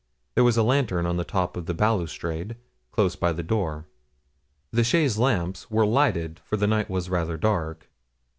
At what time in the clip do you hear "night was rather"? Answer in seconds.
6.65-7.37